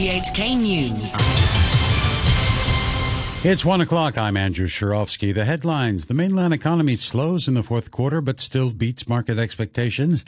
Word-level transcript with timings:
RTHK 0.00 0.56
News. 0.56 1.14
It's 3.44 3.66
one 3.66 3.82
o'clock. 3.82 4.16
I'm 4.16 4.34
Andrew 4.34 4.66
Shirovsky. 4.66 5.34
The 5.34 5.44
headlines. 5.44 6.06
The 6.06 6.14
mainland 6.14 6.54
economy 6.54 6.96
slows 6.96 7.46
in 7.46 7.52
the 7.52 7.62
fourth 7.62 7.90
quarter, 7.90 8.22
but 8.22 8.40
still 8.40 8.70
beats 8.70 9.06
market 9.06 9.38
expectations. 9.38 10.24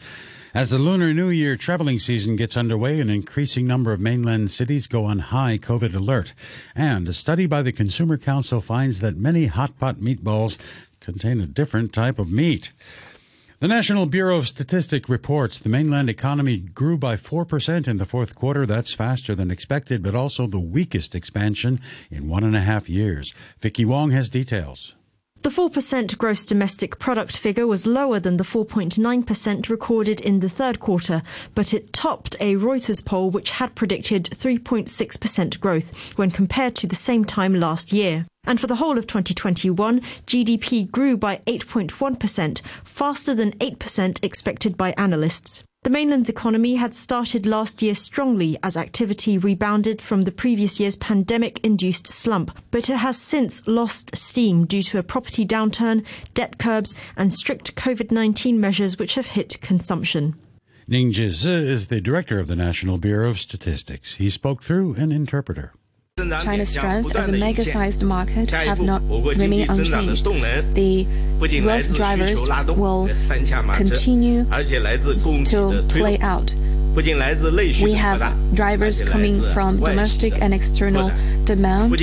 As 0.53 0.69
the 0.69 0.79
Lunar 0.79 1.15
New 1.15 1.31
Year 1.31 1.57
traveling 1.57 1.99
season 2.01 2.37
gets 2.37 2.55
underway, 2.55 3.01
an 3.01 3.09
increasing 3.09 3.67
number 3.67 3.95
of 3.95 4.01
mainland 4.01 4.51
cities 4.51 4.87
go 4.87 5.07
on 5.07 5.21
high 5.21 5.57
COVID 5.57 5.95
alert. 5.95 6.35
And 6.77 7.09
a 7.09 7.15
study 7.15 7.47
by 7.47 7.63
the 7.63 7.73
Consumer 7.73 8.19
Council 8.19 8.61
finds 8.61 9.01
that 9.01 9.17
many 9.17 9.47
hot 9.47 9.79
pot 9.79 9.97
meatballs 9.97 10.59
contain 11.01 11.41
a 11.41 11.47
different 11.47 11.95
type 11.95 12.19
of 12.19 12.31
meat. 12.31 12.73
The 13.63 13.69
National 13.69 14.07
Bureau 14.07 14.39
of 14.39 14.49
Statistics 14.49 15.09
reports 15.09 15.61
the 15.61 15.69
mainland 15.69 16.11
economy 16.11 16.57
grew 16.57 16.99
by 16.99 17.15
4% 17.15 17.87
in 17.87 17.99
the 17.99 18.05
fourth 18.05 18.35
quarter. 18.35 18.67
That's 18.67 18.93
faster 18.93 19.37
than 19.37 19.53
expected, 19.53 20.03
but 20.03 20.17
also 20.17 20.49
the 20.49 20.59
weakest 20.59 21.15
expansion 21.15 21.81
in 22.11 22.29
one 22.29 22.43
and 22.43 22.57
a 22.57 22.61
half 22.61 22.89
years. 22.89 23.33
Vicky 23.61 23.85
Wong 23.85 24.11
has 24.11 24.29
details. 24.29 24.97
The 25.43 25.51
4% 25.51 26.19
gross 26.19 26.45
domestic 26.45 26.99
product 26.99 27.37
figure 27.37 27.69
was 27.69 27.87
lower 27.87 28.19
than 28.19 28.37
the 28.37 28.43
4.9% 28.43 29.69
recorded 29.69 30.21
in 30.21 30.41
the 30.41 30.49
third 30.49 30.81
quarter, 30.81 31.23
but 31.55 31.73
it 31.73 31.93
topped 31.93 32.35
a 32.41 32.57
Reuters 32.57 33.05
poll 33.05 33.31
which 33.31 33.53
had 33.53 33.77
predicted 33.77 34.25
3.6% 34.25 35.61
growth 35.61 36.19
when 36.19 36.33
compared 36.33 36.75
to 36.75 36.89
the 36.89 36.97
same 36.97 37.25
time 37.25 37.55
last 37.55 37.93
year. 37.93 38.27
And 38.45 38.61
for 38.61 38.67
the 38.67 38.77
whole 38.77 38.99
of 38.99 39.07
2021, 39.07 40.01
GDP 40.27 40.91
grew 40.91 41.17
by 41.17 41.39
8.1%, 41.47 42.61
faster 42.85 43.35
than 43.35 43.53
8% 43.53 44.25
expected 44.25 44.77
by 44.77 44.93
analysts. 44.99 45.63
The 45.85 45.91
mainland's 45.91 46.29
economy 46.29 46.77
had 46.77 46.95
started 46.95 47.45
last 47.45 47.83
year 47.83 47.97
strongly 47.97 48.57
as 48.63 48.77
activity 48.77 49.37
rebounded 49.37 50.01
from 50.01 50.23
the 50.23 50.31
previous 50.31 50.79
year's 50.79 50.95
pandemic 50.95 51.59
induced 51.65 52.07
slump, 52.07 52.57
but 52.71 52.89
it 52.89 52.99
has 52.99 53.17
since 53.19 53.67
lost 53.67 54.15
steam 54.15 54.65
due 54.65 54.85
to 54.85 54.99
a 54.99 55.03
property 55.03 55.45
downturn, 55.45 56.05
debt 56.35 56.59
curbs, 56.59 56.95
and 57.17 57.33
strict 57.33 57.75
COVID 57.75 58.13
19 58.13 58.61
measures 58.61 58.97
which 58.97 59.17
have 59.17 59.27
hit 59.27 59.61
consumption. 59.61 60.37
Ning 60.87 61.11
Jizhe 61.11 61.47
is 61.47 61.89
the 61.89 62.01
director 62.01 62.39
of 62.39 62.47
the 62.47 62.57
National 62.57 62.99
Bureau 62.99 63.31
of 63.31 63.41
Statistics. 63.41 64.15
He 64.15 64.31
spoke 64.31 64.63
through 64.63 64.95
an 64.95 65.11
interpreter. 65.11 65.73
China's 66.43 66.69
strength 66.69 67.17
as 67.17 67.31
a 67.31 67.33
mega-sized 67.33 68.03
market 68.03 68.51
have 68.51 68.81
not 68.83 69.01
remained 69.09 69.71
unchanged. 69.71 70.27
The 70.75 71.07
growth 71.63 71.97
drivers 71.97 72.49
will 72.77 73.09
continue 73.75 74.45
to 74.45 75.85
play 75.89 76.19
out. 76.19 76.55
We 76.95 77.93
have 77.95 78.55
drivers 78.55 79.03
coming 79.03 79.43
from 79.55 79.79
domestic 79.79 80.41
and 80.43 80.53
external 80.53 81.11
demand, 81.45 81.99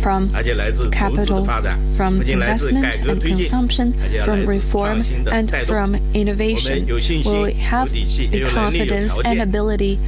from 0.00 0.30
capital, 0.90 1.44
from 1.96 2.22
investment 2.22 2.98
and 3.06 3.22
consumption, 3.22 3.92
from 4.24 4.46
reform 4.46 5.04
and 5.30 5.50
from 5.66 5.94
innovation. 6.12 6.86
We 6.86 7.52
have 7.54 7.92
the 7.92 8.50
confidence 8.52 9.16
and 9.24 9.40
uh, 9.40 9.42
ability 9.44 10.00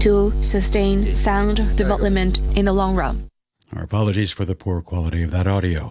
to 0.00 0.32
sustain 0.42 1.16
sound 1.16 1.76
development 1.76 2.38
in 2.56 2.64
the 2.64 2.72
long 2.72 2.94
run. 2.94 3.28
Our 3.74 3.82
apologies 3.82 4.30
for 4.32 4.44
the 4.44 4.54
poor 4.54 4.80
quality 4.82 5.22
of 5.22 5.30
that 5.32 5.46
audio. 5.46 5.90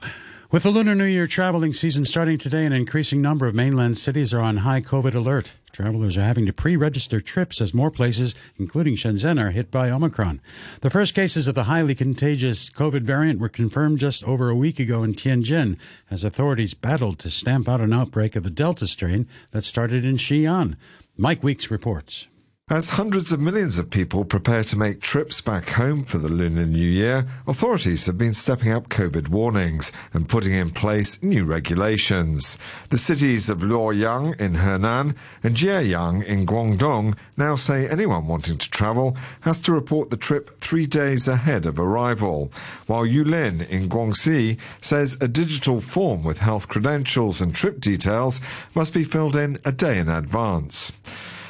With 0.50 0.64
the 0.64 0.70
Lunar 0.70 0.96
New 0.96 1.04
Year 1.04 1.28
traveling 1.28 1.74
season 1.74 2.06
starting 2.06 2.38
today, 2.38 2.66
an 2.66 2.72
increasing 2.72 3.22
number 3.22 3.48
of 3.48 3.54
mainland 3.54 3.98
cities 3.98 4.34
are 4.34 4.40
on 4.40 4.58
high 4.58 4.80
COVID 4.80 5.14
alert. 5.14 5.52
Travelers 5.74 6.16
are 6.16 6.22
having 6.22 6.46
to 6.46 6.54
pre-register 6.54 7.20
trips 7.20 7.60
as 7.60 7.74
more 7.74 7.92
places, 7.92 8.34
including 8.58 8.96
Shenzhen, 8.96 9.44
are 9.44 9.52
hit 9.52 9.70
by 9.70 9.90
Omicron. 9.90 10.40
The 10.80 10.90
first 10.90 11.14
cases 11.14 11.48
of 11.48 11.56
the 11.56 11.66
highly 11.66 11.96
contagious 11.96 12.70
COVID 12.70 13.02
variant 13.02 13.42
were 13.42 13.50
confirmed 13.50 14.00
just 14.00 14.24
over 14.24 14.50
a 14.50 14.56
week 14.56 14.80
ago 14.80 15.04
in 15.04 15.16
Tianjin 15.16 15.78
as 16.10 16.24
authorities 16.24 16.74
battled 16.74 17.20
to 17.20 17.30
stamp 17.30 17.68
out 17.68 17.82
an 17.82 17.92
outbreak 17.92 18.38
of 18.38 18.44
the 18.44 18.50
Delta 18.50 18.88
strain 18.88 19.28
that 19.52 19.66
started 19.66 20.06
in 20.06 20.16
Xi'an. 20.16 20.78
Mike 21.18 21.44
Weeks 21.44 21.70
reports. 21.70 22.26
As 22.70 22.90
hundreds 22.90 23.32
of 23.32 23.40
millions 23.40 23.80
of 23.80 23.90
people 23.90 24.26
prepare 24.26 24.62
to 24.62 24.78
make 24.78 25.00
trips 25.00 25.40
back 25.40 25.70
home 25.70 26.04
for 26.04 26.18
the 26.18 26.28
Lunar 26.28 26.66
New 26.66 26.86
Year, 26.86 27.26
authorities 27.48 28.08
have 28.08 28.18
been 28.18 28.34
stepping 28.34 28.74
up 28.74 28.90
COVID 28.90 29.30
warnings 29.30 29.94
and 30.12 30.28
putting 30.28 30.52
in 30.52 30.72
place 30.72 31.24
new 31.24 31.46
regulations. 31.46 32.58
The 32.90 32.98
cities 32.98 33.50
of 33.50 33.60
Luoyang 33.60 34.38
in 34.38 34.56
Henan 34.56 35.16
and 35.44 35.56
Jieyang 35.56 36.26
in 36.26 36.46
Guangdong 36.46 37.16
now 37.38 37.56
say 37.56 37.88
anyone 37.88 38.28
wanting 38.28 38.58
to 38.58 38.70
travel 38.70 39.16
has 39.40 39.62
to 39.62 39.72
report 39.72 40.10
the 40.10 40.18
trip 40.18 40.60
three 40.60 40.88
days 40.88 41.26
ahead 41.26 41.66
of 41.66 41.80
arrival, 41.80 42.52
while 42.88 43.06
Yulin 43.06 43.66
in 43.70 43.88
Guangxi 43.88 44.60
says 44.82 45.18
a 45.22 45.30
digital 45.30 45.80
form 45.80 46.22
with 46.22 46.40
health 46.40 46.68
credentials 46.68 47.40
and 47.40 47.56
trip 47.56 47.80
details 47.80 48.42
must 48.76 48.94
be 48.94 49.06
filled 49.06 49.38
in 49.38 49.58
a 49.64 49.72
day 49.72 49.98
in 49.98 50.10
advance. 50.10 50.92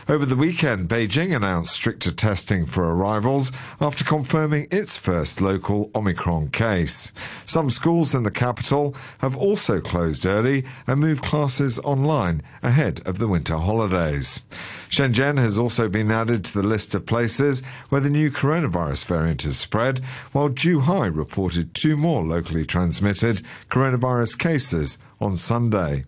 Over 0.09 0.25
the 0.25 0.37
weekend, 0.37 0.87
Beijing 0.87 1.35
announced 1.35 1.73
stricter 1.73 2.13
testing 2.13 2.65
for 2.65 2.85
arrivals 2.85 3.51
after 3.81 4.05
confirming 4.05 4.67
its 4.71 4.95
first 4.95 5.41
local 5.41 5.91
Omicron 5.93 6.51
case. 6.51 7.11
Some 7.45 7.69
schools 7.69 8.15
in 8.15 8.23
the 8.23 8.31
capital 8.31 8.95
have 9.17 9.35
also 9.35 9.81
closed 9.81 10.25
early 10.25 10.63
and 10.87 11.01
moved 11.01 11.25
classes 11.25 11.77
online 11.79 12.41
ahead 12.63 13.01
of 13.05 13.17
the 13.17 13.27
winter 13.27 13.57
holidays. 13.57 14.45
Shenzhen 14.89 15.37
has 15.37 15.57
also 15.59 15.89
been 15.89 16.11
added 16.11 16.45
to 16.45 16.53
the 16.53 16.67
list 16.67 16.95
of 16.95 17.05
places 17.05 17.61
where 17.89 18.01
the 18.01 18.09
new 18.09 18.31
coronavirus 18.31 19.05
variant 19.05 19.43
has 19.43 19.57
spread, 19.57 19.99
while 20.31 20.49
Zhuhai 20.49 21.13
reported 21.15 21.73
two 21.73 21.97
more 21.97 22.23
locally 22.23 22.65
transmitted 22.65 23.43
coronavirus 23.69 24.39
cases 24.39 24.97
on 25.19 25.35
Sunday. 25.35 26.05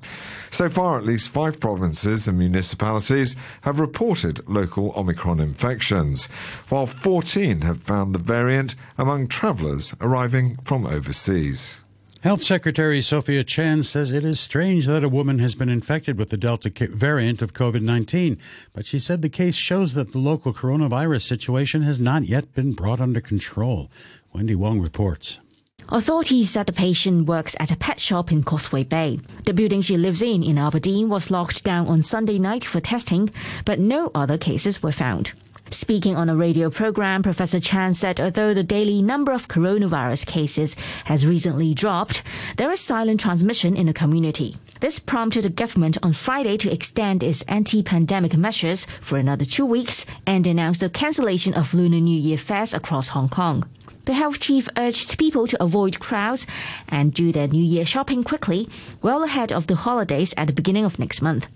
So 0.49 0.69
far, 0.69 0.97
at 0.97 1.05
least 1.05 1.29
five 1.29 1.59
provinces 1.59 2.27
and 2.27 2.37
municipalities 2.37 3.35
have 3.61 3.79
reported 3.79 4.47
local 4.47 4.93
Omicron 4.95 5.39
infections, 5.39 6.25
while 6.69 6.85
14 6.85 7.61
have 7.61 7.81
found 7.81 8.15
the 8.15 8.19
variant 8.19 8.75
among 8.97 9.27
travellers 9.27 9.93
arriving 9.99 10.57
from 10.63 10.85
overseas. 10.85 11.81
Health 12.21 12.43
Secretary 12.43 12.99
Sophia 12.99 13.45
Chan 13.45 13.83
says 13.83 14.11
it 14.11 14.25
is 14.25 14.41
strange 14.41 14.85
that 14.87 15.05
a 15.05 15.09
woman 15.09 15.39
has 15.39 15.55
been 15.55 15.69
infected 15.69 16.17
with 16.17 16.31
the 16.31 16.35
Delta 16.35 16.69
variant 16.89 17.41
of 17.41 17.53
COVID 17.53 17.81
19, 17.81 18.37
but 18.73 18.85
she 18.85 18.99
said 18.99 19.21
the 19.21 19.29
case 19.29 19.55
shows 19.55 19.93
that 19.93 20.11
the 20.11 20.17
local 20.17 20.53
coronavirus 20.53 21.21
situation 21.21 21.81
has 21.83 21.97
not 21.97 22.25
yet 22.25 22.53
been 22.53 22.73
brought 22.73 22.99
under 22.99 23.21
control. 23.21 23.89
Wendy 24.33 24.53
Wong 24.53 24.81
reports. 24.81 25.39
Authorities 25.87 26.49
said 26.49 26.65
the 26.65 26.73
patient 26.73 27.25
works 27.25 27.55
at 27.57 27.71
a 27.71 27.77
pet 27.77 28.01
shop 28.01 28.33
in 28.33 28.43
Causeway 28.43 28.83
Bay. 28.83 29.21
The 29.45 29.53
building 29.53 29.81
she 29.81 29.95
lives 29.95 30.21
in 30.21 30.43
in 30.43 30.57
Aberdeen 30.57 31.07
was 31.07 31.31
locked 31.31 31.63
down 31.63 31.87
on 31.87 32.01
Sunday 32.01 32.37
night 32.37 32.65
for 32.65 32.81
testing, 32.81 33.29
but 33.63 33.79
no 33.79 34.11
other 34.13 34.37
cases 34.37 34.83
were 34.83 34.91
found. 34.91 35.31
Speaking 35.71 36.15
on 36.15 36.29
a 36.29 36.35
radio 36.35 36.71
program, 36.71 37.21
Professor 37.21 37.59
Chan 37.59 37.93
said 37.93 38.19
although 38.19 38.55
the 38.55 38.63
daily 38.63 39.03
number 39.03 39.31
of 39.31 39.47
coronavirus 39.47 40.25
cases 40.25 40.75
has 41.05 41.27
recently 41.27 41.75
dropped, 41.75 42.23
there 42.57 42.71
is 42.71 42.79
silent 42.79 43.19
transmission 43.19 43.75
in 43.75 43.85
the 43.85 43.93
community. 43.93 44.55
This 44.79 44.97
prompted 44.97 45.43
the 45.43 45.49
government 45.49 45.99
on 46.01 46.13
Friday 46.13 46.57
to 46.57 46.71
extend 46.71 47.21
its 47.21 47.43
anti-pandemic 47.43 48.35
measures 48.35 48.87
for 48.99 49.19
another 49.19 49.45
two 49.45 49.65
weeks 49.65 50.07
and 50.25 50.47
announced 50.47 50.81
the 50.81 50.89
cancellation 50.89 51.53
of 51.53 51.71
Lunar 51.75 51.99
New 51.99 52.19
Year 52.19 52.37
fairs 52.37 52.73
across 52.73 53.09
Hong 53.09 53.29
Kong. 53.29 53.63
The 54.05 54.13
health 54.13 54.39
chief 54.39 54.67
urged 54.75 55.19
people 55.19 55.45
to 55.45 55.63
avoid 55.63 55.99
crowds 55.99 56.47
and 56.87 57.13
do 57.13 57.31
their 57.31 57.47
New 57.47 57.63
Year 57.63 57.85
shopping 57.85 58.23
quickly, 58.23 58.67
well 59.03 59.23
ahead 59.23 59.51
of 59.51 59.67
the 59.67 59.75
holidays 59.75 60.33
at 60.35 60.47
the 60.47 60.53
beginning 60.53 60.85
of 60.85 60.97
next 60.97 61.21
month. 61.21 61.47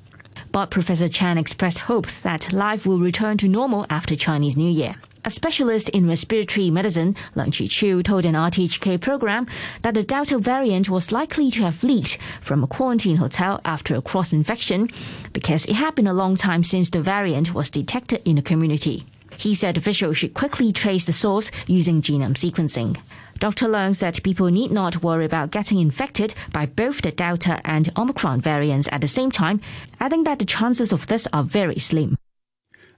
But 0.51 0.71
Professor 0.71 1.07
Chan 1.07 1.37
expressed 1.37 1.79
hopes 1.79 2.17
that 2.17 2.53
life 2.53 2.85
will 2.85 2.99
return 2.99 3.37
to 3.37 3.47
normal 3.47 3.85
after 3.89 4.15
Chinese 4.15 4.57
New 4.57 4.71
Year. 4.71 4.95
A 5.25 5.29
specialist 5.29 5.87
in 5.89 6.05
respiratory 6.05 6.69
medicine, 6.69 7.15
Leung 7.35 7.57
Chi 7.57 7.65
Chiu, 7.65 8.03
told 8.03 8.25
an 8.25 8.35
RTHK 8.35 8.99
program 8.99 9.47
that 9.81 9.93
the 9.93 10.03
Delta 10.03 10.37
variant 10.37 10.89
was 10.89 11.13
likely 11.13 11.49
to 11.51 11.63
have 11.63 11.81
leaked 11.83 12.17
from 12.41 12.61
a 12.61 12.67
quarantine 12.67 13.15
hotel 13.15 13.61
after 13.63 13.95
a 13.95 14.01
cross 14.01 14.33
infection 14.33 14.89
because 15.31 15.65
it 15.65 15.75
had 15.75 15.95
been 15.95 16.07
a 16.07 16.13
long 16.13 16.35
time 16.35 16.63
since 16.63 16.89
the 16.89 17.01
variant 17.01 17.53
was 17.53 17.69
detected 17.69 18.21
in 18.25 18.35
the 18.35 18.41
community. 18.41 19.05
He 19.37 19.55
said 19.55 19.77
officials 19.77 20.17
should 20.17 20.33
quickly 20.33 20.71
trace 20.71 21.05
the 21.05 21.13
source 21.13 21.51
using 21.67 22.01
genome 22.01 22.33
sequencing. 22.35 22.97
Dr. 23.39 23.67
Leung 23.67 23.95
said 23.95 24.23
people 24.23 24.47
need 24.47 24.71
not 24.71 25.03
worry 25.03 25.25
about 25.25 25.51
getting 25.51 25.79
infected 25.79 26.33
by 26.51 26.65
both 26.65 27.01
the 27.01 27.11
Delta 27.11 27.59
and 27.65 27.91
Omicron 27.97 28.41
variants 28.41 28.87
at 28.91 29.01
the 29.01 29.07
same 29.07 29.31
time, 29.31 29.59
adding 29.99 30.23
that 30.23 30.39
the 30.39 30.45
chances 30.45 30.93
of 30.93 31.07
this 31.07 31.27
are 31.33 31.43
very 31.43 31.79
slim. 31.79 32.15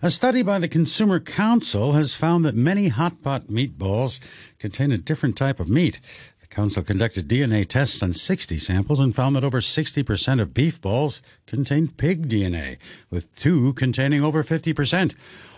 A 0.02 0.12
study 0.12 0.44
by 0.44 0.60
the 0.60 0.68
Consumer 0.68 1.20
Council 1.20 1.94
has 1.94 2.14
found 2.14 2.46
that 2.46 2.54
many 2.54 2.90
hot 2.90 3.24
pot 3.24 3.48
meatballs 3.48 4.20
contain 4.60 4.92
a 4.92 4.98
different 4.98 5.36
type 5.38 5.60
of 5.60 5.70
meat. 5.70 6.00
The 6.42 6.48
council 6.48 6.84
conducted 6.84 7.28
DNA 7.28 7.66
tests 7.66 8.04
on 8.04 8.14
60 8.14 8.60
samples 8.60 9.00
and 9.00 9.16
found 9.16 9.36
that 9.36 9.44
over 9.44 9.62
60% 9.62 10.42
of 10.42 10.54
beef 10.54 10.80
balls 10.80 11.24
contained 11.48 11.98
pig 11.98 12.30
DNA, 12.30 12.78
with 13.10 13.34
two 13.36 13.74
containing 13.74 14.22
over 14.22 14.44
50%. 14.44 15.16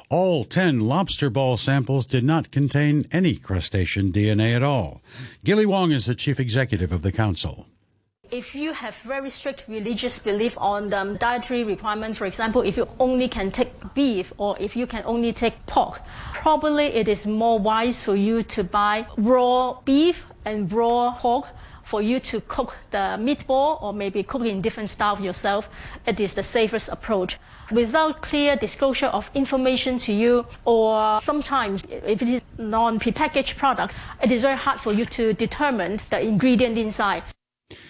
All 0.09 0.45
10 0.45 0.79
lobster 0.79 1.29
ball 1.29 1.57
samples 1.57 2.05
did 2.05 2.23
not 2.23 2.49
contain 2.49 3.05
any 3.11 3.35
crustacean 3.35 4.13
DNA 4.13 4.55
at 4.55 4.63
all. 4.63 5.01
Gilly 5.43 5.65
Wong 5.65 5.91
is 5.91 6.05
the 6.05 6.15
chief 6.15 6.39
executive 6.39 6.93
of 6.93 7.01
the 7.01 7.11
council. 7.11 7.65
If 8.31 8.55
you 8.55 8.71
have 8.71 8.95
very 9.03 9.29
strict 9.29 9.65
religious 9.67 10.17
belief 10.19 10.57
on 10.59 10.87
the 10.87 11.17
dietary 11.19 11.65
requirement, 11.65 12.15
for 12.15 12.25
example, 12.25 12.61
if 12.61 12.77
you 12.77 12.87
only 13.01 13.27
can 13.27 13.51
take 13.51 13.73
beef 13.95 14.31
or 14.37 14.55
if 14.61 14.77
you 14.77 14.87
can 14.87 15.03
only 15.05 15.33
take 15.33 15.65
pork, 15.65 15.99
probably 16.31 16.85
it 16.85 17.09
is 17.09 17.27
more 17.27 17.59
wise 17.59 18.01
for 18.01 18.15
you 18.15 18.43
to 18.43 18.63
buy 18.63 19.05
raw 19.17 19.73
beef 19.83 20.25
and 20.45 20.71
raw 20.71 21.15
pork 21.19 21.47
for 21.87 22.01
you 22.01 22.19
to 22.19 22.41
cook 22.41 22.75
the 22.91 23.17
meatball 23.17 23.81
or 23.81 23.93
maybe 23.93 24.21
cook 24.21 24.43
in 24.43 24.61
different 24.61 24.89
style 24.89 25.19
yourself. 25.21 25.69
It 26.05 26.19
is 26.19 26.33
the 26.33 26.43
safest 26.43 26.89
approach. 26.89 27.37
Without 27.71 28.21
clear 28.21 28.57
disclosure 28.57 29.07
of 29.07 29.31
information 29.33 29.97
to 29.99 30.11
you, 30.11 30.45
or 30.65 31.21
sometimes 31.21 31.85
if 31.89 32.21
it 32.21 32.29
is 32.29 32.41
non-prepackaged 32.57 33.55
product, 33.55 33.93
it 34.21 34.31
is 34.31 34.41
very 34.41 34.57
hard 34.57 34.79
for 34.81 34.91
you 34.91 35.05
to 35.05 35.33
determine 35.33 35.99
the 36.09 36.19
ingredient 36.19 36.77
inside. 36.77 37.23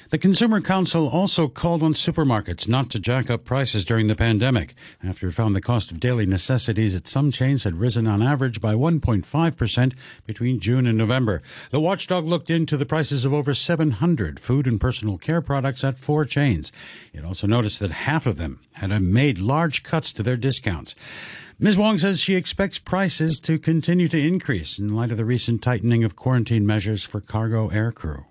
The 0.10 0.18
Consumer 0.18 0.62
Council 0.62 1.10
also 1.10 1.50
called 1.50 1.84
on 1.84 1.92
supermarkets 1.92 2.66
not 2.66 2.90
to 2.92 3.00
jack 3.00 3.30
up 3.30 3.44
prices 3.44 3.84
during 3.84 4.08
the 4.08 4.16
pandemic 4.16 4.74
after 5.04 5.28
it 5.28 5.34
found 5.34 5.54
the 5.54 5.60
cost 5.60 5.92
of 5.92 6.00
daily 6.00 6.26
necessities 6.26 6.96
at 6.96 7.10
some 7.10 7.30
chains 7.30 7.66
had 7.66 7.76
risen 7.76 8.08
on 8.08 8.24
average 8.24 8.62
by 8.62 8.74
1.5% 8.74 9.94
between 10.26 10.62
June 10.62 10.88
and 10.88 10.98
November. 10.98 11.42
The 11.72 11.82
watchdog 11.82 12.24
looked 12.24 12.50
into 12.50 12.78
the 12.78 12.86
prices 12.86 13.26
of 13.26 13.34
over 13.34 13.54
700 13.54 14.40
food 14.40 14.66
and 14.66 14.80
personal 14.80 15.18
care 15.18 15.42
products 15.42 15.84
at 15.84 16.00
four 16.00 16.24
chains. 16.24 16.72
It 17.12 17.26
also 17.26 17.46
noticed 17.46 17.82
that 17.82 17.92
half 17.92 18.26
of 18.26 18.38
them 18.38 18.62
had 18.76 19.02
made 19.02 19.40
large 19.40 19.84
cuts 19.84 20.14
to 20.14 20.24
their 20.24 20.38
discounts. 20.38 20.96
Ms. 21.60 21.78
Wong 21.78 21.98
says 21.98 22.22
she 22.22 22.36
expects 22.36 22.80
prices 22.80 23.42
to 23.42 23.60
continue 23.60 24.08
to 24.08 24.26
increase 24.26 24.80
in 24.80 24.88
light 24.88 25.12
of 25.12 25.18
the 25.18 25.26
recent 25.26 25.62
tightening 25.62 26.06
of 26.06 26.16
quarantine 26.16 26.66
measures 26.66 27.04
for 27.04 27.20
cargo 27.20 27.68
aircrew. 27.72 28.24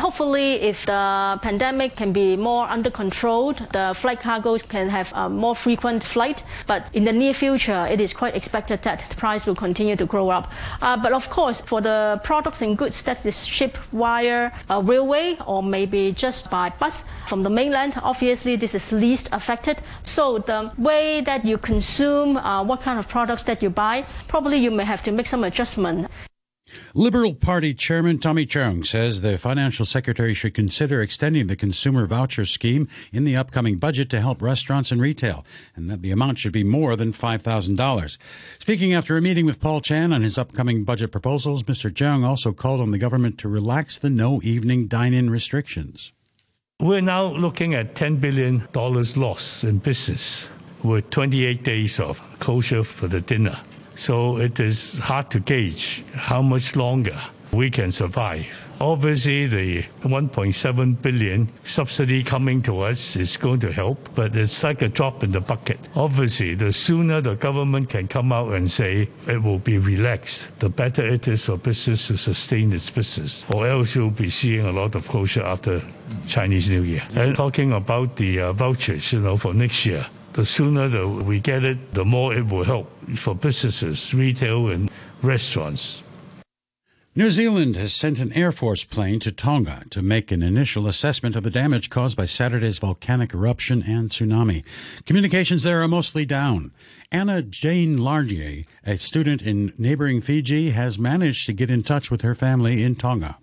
Hopefully, 0.00 0.54
if 0.54 0.86
the 0.86 1.38
pandemic 1.42 1.94
can 1.94 2.10
be 2.10 2.34
more 2.34 2.64
under 2.70 2.90
control, 2.90 3.52
the 3.52 3.92
flight 3.94 4.18
cargoes 4.18 4.62
can 4.62 4.88
have 4.88 5.12
a 5.14 5.28
more 5.28 5.54
frequent 5.54 6.02
flight. 6.02 6.42
But 6.66 6.90
in 6.94 7.04
the 7.04 7.12
near 7.12 7.34
future, 7.34 7.86
it 7.86 8.00
is 8.00 8.14
quite 8.14 8.34
expected 8.34 8.80
that 8.84 9.04
the 9.10 9.14
price 9.16 9.44
will 9.44 9.54
continue 9.54 9.96
to 9.96 10.06
grow 10.06 10.30
up. 10.30 10.50
Uh, 10.80 10.96
but 10.96 11.12
of 11.12 11.28
course, 11.28 11.60
for 11.60 11.82
the 11.82 12.18
products 12.24 12.62
and 12.62 12.78
goods 12.78 13.02
that 13.02 13.26
is 13.26 13.46
shipped 13.46 13.76
via 13.92 14.50
uh, 14.70 14.80
railway 14.82 15.36
or 15.46 15.62
maybe 15.62 16.12
just 16.12 16.50
by 16.50 16.70
bus 16.78 17.04
from 17.26 17.42
the 17.42 17.50
mainland, 17.50 18.00
obviously 18.02 18.56
this 18.56 18.74
is 18.74 18.92
least 18.92 19.28
affected. 19.32 19.82
So 20.02 20.38
the 20.38 20.72
way 20.78 21.20
that 21.20 21.44
you 21.44 21.58
consume, 21.58 22.38
uh, 22.38 22.64
what 22.64 22.80
kind 22.80 22.98
of 22.98 23.06
products 23.06 23.42
that 23.42 23.62
you 23.62 23.68
buy, 23.68 24.06
probably 24.28 24.56
you 24.56 24.70
may 24.70 24.84
have 24.84 25.02
to 25.02 25.12
make 25.12 25.26
some 25.26 25.44
adjustment. 25.44 26.08
Liberal 26.94 27.34
Party 27.34 27.74
Chairman 27.74 28.18
Tommy 28.18 28.46
Cheung 28.46 28.86
says 28.86 29.20
the 29.20 29.38
financial 29.38 29.84
secretary 29.84 30.34
should 30.34 30.54
consider 30.54 31.02
extending 31.02 31.46
the 31.46 31.56
consumer 31.56 32.06
voucher 32.06 32.44
scheme 32.44 32.88
in 33.12 33.24
the 33.24 33.36
upcoming 33.36 33.76
budget 33.78 34.10
to 34.10 34.20
help 34.20 34.42
restaurants 34.42 34.90
and 34.90 35.00
retail, 35.00 35.44
and 35.76 35.90
that 35.90 36.02
the 36.02 36.10
amount 36.10 36.38
should 36.38 36.52
be 36.52 36.64
more 36.64 36.96
than 36.96 37.12
$5,000. 37.12 38.18
Speaking 38.58 38.92
after 38.92 39.16
a 39.16 39.22
meeting 39.22 39.46
with 39.46 39.60
Paul 39.60 39.80
Chan 39.80 40.12
on 40.12 40.22
his 40.22 40.38
upcoming 40.38 40.84
budget 40.84 41.12
proposals, 41.12 41.62
Mr. 41.64 41.90
Cheung 41.90 42.24
also 42.24 42.52
called 42.52 42.80
on 42.80 42.90
the 42.90 42.98
government 42.98 43.38
to 43.38 43.48
relax 43.48 43.98
the 43.98 44.10
no 44.10 44.40
evening 44.42 44.86
dine 44.86 45.14
in 45.14 45.30
restrictions. 45.30 46.12
We're 46.80 47.02
now 47.02 47.26
looking 47.26 47.74
at 47.74 47.94
$10 47.94 48.20
billion 48.20 48.66
loss 48.74 49.64
in 49.64 49.78
business 49.78 50.48
with 50.82 51.10
28 51.10 51.62
days 51.62 52.00
of 52.00 52.20
closure 52.38 52.84
for 52.84 53.06
the 53.06 53.20
dinner. 53.20 53.60
So 54.00 54.38
it 54.38 54.58
is 54.58 54.98
hard 54.98 55.30
to 55.32 55.40
gauge 55.40 56.02
how 56.14 56.40
much 56.40 56.74
longer 56.74 57.20
we 57.52 57.68
can 57.68 57.92
survive. 57.92 58.46
Obviously, 58.80 59.46
the 59.46 59.82
1.7 60.04 61.02
billion 61.02 61.52
subsidy 61.64 62.24
coming 62.24 62.62
to 62.62 62.80
us 62.80 63.14
is 63.16 63.36
going 63.36 63.60
to 63.60 63.70
help, 63.70 64.08
but 64.14 64.34
it's 64.34 64.64
like 64.64 64.80
a 64.80 64.88
drop 64.88 65.22
in 65.22 65.32
the 65.32 65.40
bucket. 65.40 65.78
Obviously, 65.96 66.54
the 66.54 66.72
sooner 66.72 67.20
the 67.20 67.34
government 67.34 67.90
can 67.90 68.08
come 68.08 68.32
out 68.32 68.54
and 68.54 68.70
say 68.70 69.06
it 69.26 69.42
will 69.42 69.58
be 69.58 69.76
relaxed, 69.76 70.48
the 70.60 70.70
better 70.70 71.06
it 71.06 71.28
is 71.28 71.44
for 71.44 71.58
business 71.58 72.06
to 72.06 72.16
sustain 72.16 72.72
its 72.72 72.88
business, 72.88 73.44
or 73.52 73.68
else 73.68 73.94
you'll 73.94 74.08
be 74.08 74.30
seeing 74.30 74.64
a 74.64 74.72
lot 74.72 74.94
of 74.94 75.06
closure 75.08 75.44
after 75.44 75.82
Chinese 76.26 76.70
New 76.70 76.84
Year. 76.84 77.02
And 77.16 77.36
talking 77.36 77.74
about 77.74 78.16
the 78.16 78.40
uh, 78.40 78.52
vouchers, 78.54 79.12
you 79.12 79.20
know, 79.20 79.36
for 79.36 79.52
next 79.52 79.84
year, 79.84 80.06
the 80.32 80.44
sooner 80.44 80.88
the, 80.88 81.06
we 81.06 81.40
get 81.40 81.64
it, 81.64 81.94
the 81.94 82.04
more 82.04 82.34
it 82.34 82.46
will 82.46 82.64
help 82.64 82.90
for 83.16 83.34
businesses, 83.34 84.14
retail, 84.14 84.68
and 84.68 84.90
restaurants. 85.22 86.02
New 87.16 87.30
Zealand 87.30 87.74
has 87.74 87.92
sent 87.92 88.20
an 88.20 88.32
Air 88.34 88.52
Force 88.52 88.84
plane 88.84 89.18
to 89.20 89.32
Tonga 89.32 89.82
to 89.90 90.00
make 90.00 90.30
an 90.30 90.44
initial 90.44 90.86
assessment 90.86 91.34
of 91.34 91.42
the 91.42 91.50
damage 91.50 91.90
caused 91.90 92.16
by 92.16 92.24
Saturday's 92.24 92.78
volcanic 92.78 93.34
eruption 93.34 93.82
and 93.82 94.10
tsunami. 94.10 94.64
Communications 95.06 95.64
there 95.64 95.82
are 95.82 95.88
mostly 95.88 96.24
down. 96.24 96.70
Anna 97.10 97.42
Jane 97.42 97.98
Lardier, 97.98 98.64
a 98.86 98.96
student 98.96 99.42
in 99.42 99.72
neighboring 99.76 100.20
Fiji, 100.20 100.70
has 100.70 101.00
managed 101.00 101.46
to 101.46 101.52
get 101.52 101.68
in 101.68 101.82
touch 101.82 102.12
with 102.12 102.22
her 102.22 102.36
family 102.36 102.84
in 102.84 102.94
Tonga. 102.94 103.38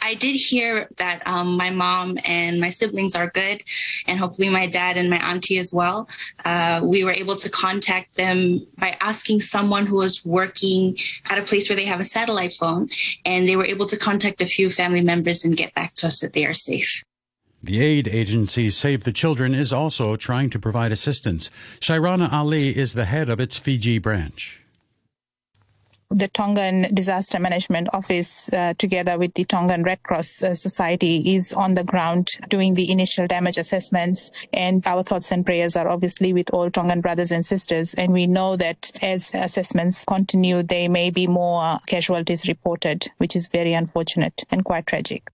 I 0.00 0.14
did 0.14 0.36
hear 0.36 0.88
that 0.96 1.26
um, 1.26 1.56
my 1.56 1.70
mom 1.70 2.18
and 2.24 2.60
my 2.60 2.68
siblings 2.68 3.14
are 3.14 3.30
good, 3.30 3.62
and 4.06 4.18
hopefully 4.18 4.48
my 4.48 4.66
dad 4.66 4.96
and 4.96 5.10
my 5.10 5.18
auntie 5.18 5.58
as 5.58 5.72
well. 5.72 6.08
Uh, 6.44 6.80
we 6.84 7.04
were 7.04 7.12
able 7.12 7.36
to 7.36 7.48
contact 7.48 8.14
them 8.14 8.66
by 8.76 8.96
asking 9.00 9.40
someone 9.40 9.86
who 9.86 9.96
was 9.96 10.24
working 10.24 10.96
at 11.28 11.38
a 11.38 11.42
place 11.42 11.68
where 11.68 11.76
they 11.76 11.84
have 11.84 12.00
a 12.00 12.04
satellite 12.04 12.52
phone, 12.52 12.88
and 13.24 13.48
they 13.48 13.56
were 13.56 13.66
able 13.66 13.86
to 13.86 13.96
contact 13.96 14.40
a 14.40 14.46
few 14.46 14.70
family 14.70 15.02
members 15.02 15.44
and 15.44 15.56
get 15.56 15.74
back 15.74 15.94
to 15.94 16.06
us 16.06 16.20
that 16.20 16.32
they 16.32 16.44
are 16.44 16.54
safe. 16.54 17.02
The 17.62 17.82
aid 17.82 18.06
agency 18.06 18.70
Save 18.70 19.02
the 19.02 19.12
Children 19.12 19.52
is 19.52 19.72
also 19.72 20.14
trying 20.14 20.48
to 20.50 20.60
provide 20.60 20.92
assistance. 20.92 21.50
Shairana 21.80 22.32
Ali 22.32 22.68
is 22.68 22.94
the 22.94 23.04
head 23.04 23.28
of 23.28 23.40
its 23.40 23.58
Fiji 23.58 23.98
branch 23.98 24.62
the 26.10 26.28
Tongan 26.28 26.94
Disaster 26.94 27.38
Management 27.38 27.88
Office, 27.92 28.50
uh, 28.52 28.72
together 28.78 29.18
with 29.18 29.34
the 29.34 29.44
Tongan 29.44 29.82
Red 29.82 30.02
Cross 30.02 30.42
uh, 30.42 30.54
Society, 30.54 31.34
is 31.34 31.52
on 31.52 31.74
the 31.74 31.84
ground 31.84 32.30
doing 32.48 32.74
the 32.74 32.90
initial 32.90 33.26
damage 33.26 33.58
assessments. 33.58 34.30
And 34.52 34.86
our 34.86 35.02
thoughts 35.02 35.32
and 35.32 35.44
prayers 35.44 35.76
are 35.76 35.88
obviously 35.88 36.32
with 36.32 36.50
all 36.54 36.70
Tongan 36.70 37.02
brothers 37.02 37.30
and 37.30 37.44
sisters. 37.44 37.94
And 37.94 38.12
we 38.12 38.26
know 38.26 38.56
that 38.56 38.90
as 39.02 39.34
assessments 39.34 40.04
continue, 40.04 40.62
there 40.62 40.88
may 40.88 41.10
be 41.10 41.26
more 41.26 41.78
casualties 41.86 42.48
reported, 42.48 43.06
which 43.18 43.36
is 43.36 43.48
very 43.48 43.74
unfortunate 43.74 44.44
and 44.50 44.64
quite 44.64 44.86
tragic. 44.86 45.28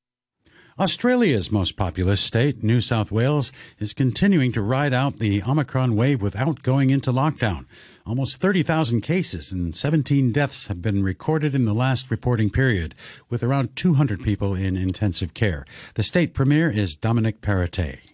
Australia's 0.76 1.52
most 1.52 1.76
populous 1.76 2.20
state, 2.20 2.64
New 2.64 2.80
South 2.80 3.12
Wales, 3.12 3.52
is 3.78 3.92
continuing 3.92 4.50
to 4.50 4.60
ride 4.60 4.92
out 4.92 5.18
the 5.18 5.40
Omicron 5.40 5.94
wave 5.94 6.20
without 6.20 6.64
going 6.64 6.90
into 6.90 7.12
lockdown. 7.12 7.66
Almost 8.04 8.38
30,000 8.38 9.00
cases 9.00 9.52
and 9.52 9.76
17 9.76 10.32
deaths 10.32 10.66
have 10.66 10.82
been 10.82 11.04
recorded 11.04 11.54
in 11.54 11.64
the 11.64 11.72
last 11.72 12.10
reporting 12.10 12.50
period, 12.50 12.96
with 13.30 13.44
around 13.44 13.76
200 13.76 14.24
people 14.24 14.56
in 14.56 14.76
intensive 14.76 15.32
care. 15.32 15.64
The 15.94 16.02
state 16.02 16.34
premier 16.34 16.72
is 16.72 16.96
Dominic 16.96 17.40
Perrottet. 17.40 18.13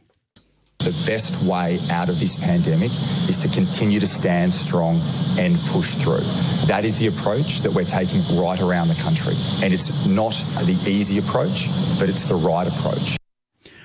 The 0.81 0.97
best 1.07 1.45
way 1.45 1.79
out 1.93 2.09
of 2.09 2.19
this 2.19 2.43
pandemic 2.43 2.91
is 3.29 3.37
to 3.45 3.49
continue 3.49 4.01
to 4.01 4.07
stand 4.07 4.51
strong 4.51 4.99
and 5.39 5.55
push 5.69 5.97
through. 5.97 6.25
That 6.69 6.87
is 6.87 6.99
the 6.99 7.09
approach 7.09 7.61
that 7.61 7.73
we're 7.73 7.85
taking 7.85 8.23
right 8.41 8.59
around 8.59 8.89
the 8.89 8.99
country. 9.05 9.35
And 9.63 9.75
it's 9.75 10.07
not 10.07 10.33
the 10.65 10.73
easy 10.89 11.19
approach, 11.19 11.69
but 12.01 12.09
it's 12.09 12.31
the 12.31 12.37
right 12.37 12.67
approach. 12.67 13.19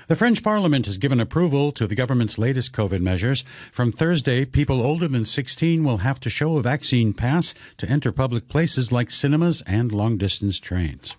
The 0.08 0.16
French 0.16 0.42
Parliament 0.42 0.86
has 0.86 0.96
given 0.96 1.20
approval 1.20 1.70
to 1.72 1.86
the 1.86 1.94
government's 1.94 2.38
latest 2.38 2.72
COVID 2.72 3.00
measures. 3.00 3.44
From 3.72 3.92
Thursday, 3.92 4.46
people 4.46 4.80
older 4.80 5.06
than 5.06 5.26
16 5.26 5.84
will 5.84 5.98
have 5.98 6.18
to 6.20 6.30
show 6.30 6.56
a 6.56 6.62
vaccine 6.62 7.12
pass 7.12 7.52
to 7.76 7.86
enter 7.90 8.10
public 8.10 8.48
places 8.48 8.90
like 8.90 9.10
cinemas 9.10 9.60
and 9.66 9.92
long 9.92 10.16
distance 10.16 10.58
trains. 10.58 11.14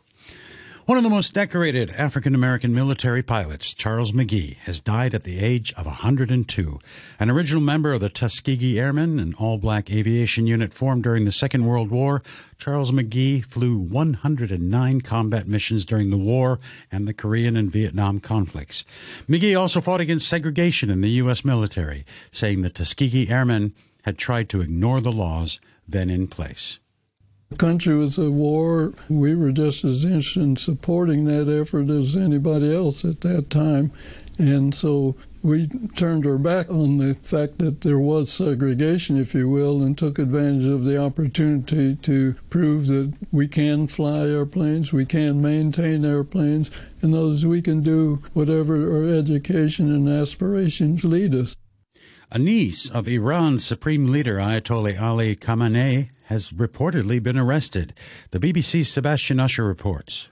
One 0.88 0.98
of 0.98 1.03
the 1.03 1.10
most 1.10 1.34
decorated 1.34 1.89
African 1.98 2.34
American 2.34 2.74
military 2.74 3.22
pilots, 3.22 3.74
Charles 3.74 4.13
McGee, 4.13 4.56
has 4.60 4.79
died 4.79 5.13
at 5.13 5.25
the 5.25 5.39
age 5.41 5.74
of 5.74 5.86
102. 5.86 6.79
An 7.20 7.29
original 7.29 7.62
member 7.62 7.91
of 7.91 8.00
the 8.00 8.08
Tuskegee 8.08 8.79
Airmen, 8.79 9.20
an 9.20 9.34
all 9.34 9.58
black 9.58 9.91
aviation 9.91 10.48
unit 10.48 10.74
formed 10.74 11.03
during 11.03 11.25
the 11.25 11.32
Second 11.34 11.65
World 11.65 11.91
War, 11.91 12.24
Charles 12.58 12.94
McGee 12.94 13.44
flew 13.44 13.77
109 13.77 15.01
combat 15.01 15.46
missions 15.46 15.84
during 15.84 16.10
the 16.10 16.15
war 16.15 16.58
and 16.89 17.06
the 17.06 17.13
Korean 17.13 17.58
and 17.58 17.70
Vietnam 17.70 18.22
conflicts. 18.22 18.86
McGee 19.27 19.60
also 19.60 19.82
fought 19.82 20.00
against 20.00 20.29
segregation 20.29 20.89
in 20.89 21.01
the 21.01 21.20
U.S. 21.20 21.44
military, 21.44 22.06
saying 22.32 22.62
the 22.62 22.70
Tuskegee 22.70 23.29
Airmen 23.29 23.74
had 24.03 24.17
tried 24.17 24.48
to 24.48 24.62
ignore 24.62 25.01
the 25.01 25.12
laws 25.12 25.60
then 25.86 26.10
in 26.10 26.27
place. 26.27 26.79
The 27.50 27.56
country 27.56 27.96
was 27.96 28.20
at 28.20 28.32
war. 28.32 28.94
We 29.08 29.34
were 29.34 29.54
just 29.54 29.86
as 29.86 30.04
interested 30.04 30.44
in 30.44 30.58
supporting 30.58 31.25
that 31.25 31.48
effort 31.48 31.89
as 31.89 32.16
anybody 32.16 32.75
else 32.75 33.06
at 33.06 33.22
that 33.22 33.50
time. 33.50 33.92
And 34.38 34.75
so 34.75 35.16
we 35.42 35.68
turned 35.96 36.25
our 36.25 36.38
back 36.38 36.70
on 36.70 36.98
the 36.98 37.16
fact 37.16 37.60
that 37.60 37.82
there 37.82 38.00
was 38.00 38.32
segregation, 38.32 39.18
if 39.18 39.34
you 39.34 39.48
will, 39.48 39.82
and 39.82 39.98
took 39.98 40.20
advantage 40.20 40.66
of 40.66 40.84
the 40.84 41.01
opportunity 41.01 41.96
to 41.96 42.36
prove 42.50 42.88
that 42.88 43.13
we 43.32 43.48
can 43.48 43.88
fly 43.88 44.27
airplanes, 44.27 44.92
we 44.92 45.06
can 45.06 45.42
maintain 45.42 46.04
airplanes, 46.04 46.70
and 47.01 47.13
those 47.13 47.46
we 47.46 47.62
can 47.62 47.82
do 47.82 48.22
whatever 48.34 48.75
our 48.94 49.10
education 49.10 49.89
and 49.89 50.10
aspirations 50.10 51.06
lead 51.06 51.34
us. 51.34 51.56
A 52.29 52.38
niece 52.38 52.89
of 52.89 53.07
Iran's 53.07 53.63
supreme 53.63 54.12
leader 54.12 54.36
Ayatollah 54.36 55.01
Ali 55.01 55.34
Khamenei 55.34 56.10
has 56.25 56.51
reportedly 56.51 57.24
been 57.24 57.38
arrested. 57.38 57.93
The 58.31 58.39
BBC's 58.39 58.89
Sebastian 58.89 59.39
Usher 59.39 59.63
reports. 59.63 60.27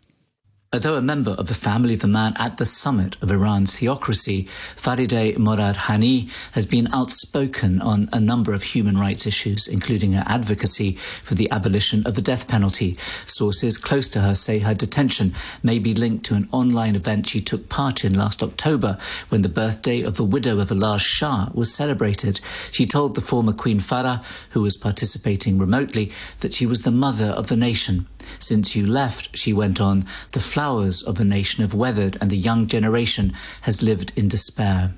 Although 0.76 0.98
a 0.98 1.02
member 1.02 1.32
of 1.32 1.48
the 1.48 1.54
family 1.54 1.94
of 1.94 2.02
the 2.02 2.10
man 2.10 2.34
at 2.36 2.58
the 2.58 2.66
summit 2.66 3.16
of 3.22 3.32
Iran's 3.32 3.80
theocracy, 3.80 4.44
Farideh 4.76 5.38
Moradkhani 5.38 6.30
has 6.52 6.66
been 6.66 6.94
outspoken 6.94 7.82
on 7.82 8.10
a 8.12 8.20
number 8.20 8.54
of 8.54 8.62
human 8.62 8.98
rights 8.98 9.26
issues, 9.26 9.70
including 9.70 10.12
her 10.12 10.26
advocacy 10.28 10.98
for 10.98 11.34
the 11.34 11.50
abolition 11.50 12.06
of 12.06 12.16
the 12.16 12.22
death 12.22 12.50
penalty. 12.50 12.98
Sources 13.26 13.78
close 13.78 14.10
to 14.10 14.20
her 14.20 14.36
say 14.36 14.60
her 14.60 14.74
detention 14.74 15.34
may 15.64 15.80
be 15.80 15.94
linked 15.94 16.26
to 16.26 16.36
an 16.36 16.50
online 16.52 16.98
event 16.98 17.28
she 17.28 17.40
took 17.40 17.70
part 17.70 18.04
in 18.04 18.14
last 18.14 18.44
October 18.44 18.98
when 19.30 19.44
the 19.44 19.48
birthday 19.48 20.02
of 20.02 20.18
the 20.18 20.26
widow 20.26 20.60
of 20.60 20.72
Elad 20.72 21.00
Shah 21.00 21.52
was 21.54 21.74
celebrated. 21.74 22.42
She 22.74 22.86
told 22.86 23.16
the 23.16 23.22
former 23.22 23.54
Queen 23.54 23.80
Farah, 23.80 24.22
who 24.50 24.62
was 24.62 24.76
participating 24.76 25.58
remotely, 25.58 26.12
that 26.42 26.54
she 26.54 26.66
was 26.66 26.84
the 26.84 26.92
mother 26.92 27.28
of 27.28 27.48
the 27.48 27.56
nation. 27.56 28.08
Since 28.40 28.76
you 28.76 28.86
left, 28.86 29.38
she 29.38 29.54
went 29.54 29.80
on, 29.80 30.04
the 30.32 30.40
flowers 30.40 31.02
of 31.02 31.20
a 31.20 31.26
nation 31.26 31.62
have 31.62 31.74
weathered 31.74 32.18
and 32.20 32.30
the 32.30 32.38
young 32.38 32.68
generation 32.68 33.34
has 33.62 33.82
lived 33.82 34.14
in 34.16 34.28
despair. 34.28 34.94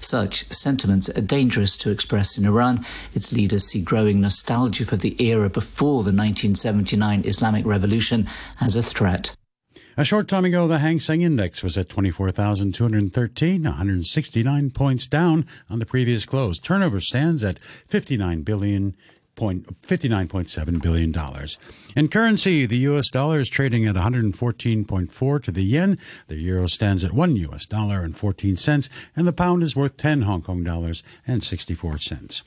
Such 0.00 0.50
sentiments 0.52 1.08
are 1.10 1.20
dangerous 1.20 1.76
to 1.78 1.90
express 1.90 2.38
in 2.38 2.44
Iran. 2.44 2.84
Its 3.14 3.32
leaders 3.32 3.64
see 3.64 3.80
growing 3.80 4.20
nostalgia 4.20 4.86
for 4.86 4.96
the 4.96 5.20
era 5.20 5.50
before 5.50 6.04
the 6.04 6.12
1979 6.12 7.22
Islamic 7.24 7.66
Revolution 7.66 8.28
as 8.60 8.76
a 8.76 8.82
threat. 8.82 9.34
A 9.96 10.04
short 10.04 10.26
time 10.26 10.44
ago, 10.44 10.66
the 10.66 10.80
Hang 10.80 10.98
Seng 10.98 11.22
Index 11.22 11.62
was 11.62 11.78
at 11.78 11.88
24,213, 11.88 13.62
169 13.62 14.70
points 14.70 15.06
down 15.06 15.46
on 15.70 15.78
the 15.78 15.86
previous 15.86 16.26
close. 16.26 16.58
Turnover 16.58 17.00
stands 17.00 17.44
at 17.44 17.60
59 17.86 18.42
billion 18.42 18.96
$59.7 19.36 20.82
billion. 20.82 21.14
In 21.96 22.08
currency, 22.08 22.66
the 22.66 22.78
U.S. 22.78 23.10
dollar 23.10 23.38
is 23.38 23.48
trading 23.48 23.86
at 23.86 23.96
114.4 23.96 25.42
to 25.42 25.50
the 25.50 25.64
yen. 25.64 25.98
The 26.28 26.36
euro 26.36 26.66
stands 26.66 27.04
at 27.04 27.12
1 27.12 27.36
U.S. 27.36 27.66
dollar 27.66 28.02
and 28.02 28.16
14 28.16 28.56
cents, 28.56 28.88
and 29.16 29.26
the 29.26 29.32
pound 29.32 29.62
is 29.62 29.76
worth 29.76 29.96
10 29.96 30.22
Hong 30.22 30.42
Kong 30.42 30.62
dollars 30.62 31.02
and 31.26 31.42
64 31.42 31.98
cents. 31.98 32.42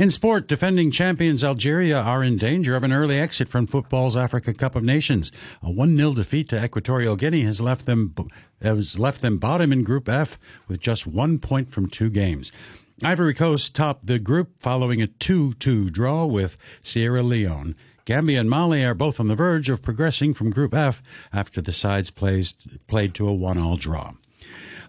In 0.00 0.08
sport, 0.08 0.48
defending 0.48 0.90
champions 0.90 1.44
Algeria 1.44 2.00
are 2.00 2.24
in 2.24 2.38
danger 2.38 2.74
of 2.74 2.84
an 2.84 2.92
early 2.92 3.18
exit 3.18 3.50
from 3.50 3.66
football's 3.66 4.16
Africa 4.16 4.54
Cup 4.54 4.74
of 4.74 4.82
Nations. 4.82 5.30
A 5.62 5.70
1 5.70 5.94
0 5.94 6.14
defeat 6.14 6.48
to 6.48 6.64
Equatorial 6.64 7.16
Guinea 7.16 7.42
has 7.42 7.60
left 7.60 7.84
them 7.84 8.14
has 8.62 8.98
left 8.98 9.20
them 9.20 9.36
bottom 9.36 9.74
in 9.74 9.84
Group 9.84 10.08
F 10.08 10.38
with 10.68 10.80
just 10.80 11.06
one 11.06 11.38
point 11.38 11.70
from 11.70 11.86
two 11.86 12.08
games. 12.08 12.50
Ivory 13.02 13.32
Coast 13.32 13.74
topped 13.74 14.06
the 14.06 14.18
group 14.18 14.60
following 14.60 15.00
a 15.00 15.06
2 15.06 15.54
2 15.54 15.88
draw 15.88 16.26
with 16.26 16.58
Sierra 16.82 17.22
Leone. 17.22 17.74
Gambia 18.04 18.40
and 18.40 18.50
Mali 18.50 18.84
are 18.84 18.94
both 18.94 19.18
on 19.18 19.26
the 19.26 19.34
verge 19.34 19.70
of 19.70 19.80
progressing 19.80 20.34
from 20.34 20.50
Group 20.50 20.74
F 20.74 21.02
after 21.32 21.62
the 21.62 21.72
sides 21.72 22.10
plays, 22.10 22.52
played 22.88 23.14
to 23.14 23.26
a 23.26 23.32
one 23.32 23.56
all 23.56 23.76
draw. 23.76 24.12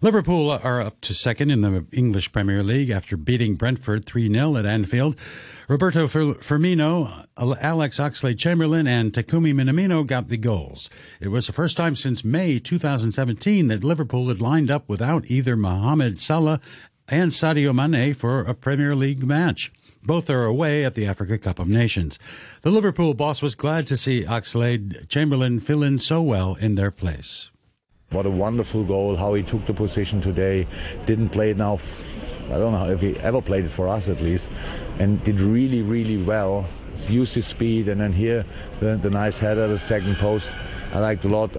Liverpool 0.03 0.49
are 0.49 0.81
up 0.81 0.99
to 1.01 1.13
second 1.13 1.51
in 1.51 1.61
the 1.61 1.85
English 1.91 2.31
Premier 2.31 2.63
League 2.63 2.89
after 2.89 3.15
beating 3.15 3.53
Brentford 3.53 4.03
3 4.03 4.33
0 4.33 4.57
at 4.57 4.65
Anfield. 4.65 5.15
Roberto 5.67 6.07
Firmino, 6.07 7.27
Alex 7.37 7.99
Oxlade 7.99 8.39
Chamberlain, 8.39 8.87
and 8.87 9.13
Takumi 9.13 9.53
Minamino 9.53 10.05
got 10.05 10.27
the 10.27 10.37
goals. 10.37 10.89
It 11.19 11.27
was 11.27 11.45
the 11.45 11.53
first 11.53 11.77
time 11.77 11.95
since 11.95 12.25
May 12.25 12.57
2017 12.57 13.67
that 13.67 13.83
Liverpool 13.83 14.27
had 14.29 14.41
lined 14.41 14.71
up 14.71 14.89
without 14.89 15.29
either 15.29 15.55
Mohamed 15.55 16.19
Salah 16.19 16.59
and 17.11 17.31
Sadio 17.31 17.75
Mane 17.75 18.13
for 18.13 18.39
a 18.39 18.53
Premier 18.53 18.95
League 18.95 19.23
match. 19.23 19.71
Both 20.01 20.29
are 20.29 20.45
away 20.45 20.85
at 20.85 20.95
the 20.95 21.05
Africa 21.05 21.37
Cup 21.37 21.59
of 21.59 21.67
Nations. 21.67 22.17
The 22.61 22.71
Liverpool 22.71 23.13
boss 23.13 23.41
was 23.41 23.53
glad 23.53 23.85
to 23.87 23.97
see 23.97 24.23
Oxlade 24.23 25.09
Chamberlain 25.09 25.59
fill 25.59 25.83
in 25.83 25.99
so 25.99 26.21
well 26.21 26.55
in 26.55 26.75
their 26.75 26.89
place. 26.89 27.51
What 28.11 28.25
a 28.25 28.29
wonderful 28.29 28.83
goal, 28.83 29.15
how 29.17 29.33
he 29.33 29.43
took 29.43 29.65
the 29.65 29.73
position 29.73 30.21
today. 30.21 30.65
Didn't 31.05 31.29
play 31.29 31.51
it 31.51 31.57
now, 31.57 31.77
I 32.45 32.57
don't 32.57 32.71
know 32.71 32.89
if 32.89 33.01
he 33.01 33.17
ever 33.19 33.41
played 33.41 33.65
it 33.65 33.71
for 33.71 33.87
us 33.87 34.09
at 34.09 34.21
least, 34.21 34.49
and 34.99 35.23
did 35.23 35.39
really, 35.39 35.81
really 35.81 36.17
well. 36.17 36.65
Used 37.07 37.35
his 37.35 37.47
speed, 37.47 37.87
and 37.87 37.99
then 37.99 38.13
here, 38.13 38.45
the, 38.79 38.95
the 38.95 39.09
nice 39.09 39.39
header, 39.39 39.67
the 39.67 39.77
second 39.77 40.17
post, 40.17 40.55
I 40.93 40.99
liked 40.99 41.25
a 41.25 41.29
lot. 41.29 41.55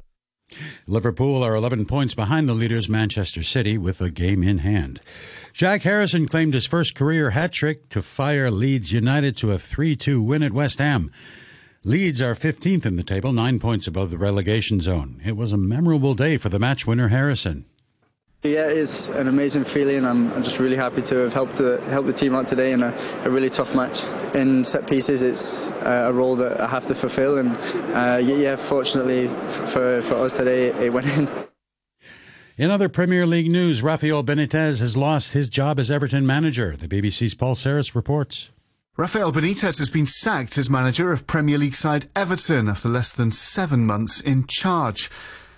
Liverpool 0.87 1.43
are 1.43 1.55
11 1.55 1.87
points 1.87 2.15
behind 2.15 2.49
the 2.49 2.55
leaders 2.55 2.89
Manchester 2.89 3.43
City 3.43 3.79
with 3.79 4.01
a 4.01 4.11
game 4.11 4.43
in 4.43 4.59
hand. 4.59 5.01
Jack 5.53 5.83
Harrison 5.83 6.27
claimed 6.27 6.55
his 6.55 6.65
first 6.65 6.95
career 6.95 7.31
hat 7.31 7.53
trick 7.53 7.91
to 7.91 8.01
fire 8.01 8.51
Leeds 8.51 8.91
United 8.91 9.37
to 9.37 9.53
a 9.53 9.59
3 9.59 9.95
2 9.95 10.23
win 10.23 10.43
at 10.43 10.53
West 10.53 10.79
Ham. 10.79 11.13
Leeds 11.85 12.23
are 12.23 12.35
15th 12.35 12.87
in 12.87 12.97
the 12.97 13.03
table, 13.03 13.33
nine 13.33 13.59
points 13.59 13.87
above 13.87 14.11
the 14.11 14.17
relegation 14.17 14.81
zone. 14.81 15.21
It 15.25 15.37
was 15.37 15.53
a 15.53 15.59
memorable 15.59 16.15
day 16.15 16.39
for 16.39 16.49
the 16.49 16.59
match 16.59 16.87
winner 16.87 17.09
Harrison. 17.09 17.67
Yeah, 18.43 18.69
it's 18.69 19.11
an 19.11 19.29
amazing 19.29 19.65
feeling. 19.65 20.07
I'm, 20.07 20.33
I'm 20.33 20.43
just 20.43 20.59
really 20.59 20.75
happy 20.75 21.03
to 21.03 21.17
have 21.17 21.35
helped 21.35 21.55
the, 21.55 21.81
help 21.89 22.07
the 22.07 22.13
team 22.15 22.35
out 22.35 22.49
today 22.49 22.73
in 22.73 22.83
a, 22.83 22.97
a, 23.25 23.31
really 23.31 23.51
tough 23.51 23.75
match. 23.75 24.05
In 24.35 24.65
set 24.65 24.89
pieces, 24.89 25.23
it's 25.23 25.71
uh, 25.71 26.07
a 26.09 26.13
role 26.13 26.35
that 26.37 26.61
I 26.61 26.67
have 26.67 26.87
to 26.87 26.95
fulfil, 26.95 27.39
and 27.39 27.57
uh, 27.95 28.19
yeah, 28.23 28.57
fortunately 28.57 29.29
for, 29.69 30.03
for 30.03 30.15
us 30.15 30.33
today, 30.33 30.69
it 30.69 30.93
went 30.93 31.07
in. 31.07 31.29
In 32.59 32.71
other 32.71 32.91
Premier 32.91 33.27
League 33.27 33.51
news, 33.51 33.83
Rafael 33.83 34.23
Benitez 34.23 34.81
has 34.81 34.95
lost 34.95 35.33
his 35.33 35.49
job 35.49 35.81
as 35.81 35.91
Everton 35.91 36.27
manager. 36.27 36.77
The 36.77 36.87
BBC's 36.87 37.33
Paul 37.33 37.57
Saris 37.57 37.95
reports. 37.95 38.51
Rafael 38.95 39.33
Benitez 39.33 39.79
has 39.79 39.89
been 39.89 40.05
sacked 40.05 40.59
as 40.59 40.69
manager 40.69 41.13
of 41.13 41.27
Premier 41.27 41.57
League 41.57 41.75
side 41.75 42.11
Everton 42.15 42.69
after 42.69 42.91
less 42.91 43.11
than 43.11 43.31
seven 43.31 43.87
months 43.87 44.21
in 44.21 44.47
charge. 44.47 45.11